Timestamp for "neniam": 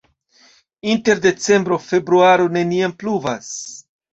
2.57-2.99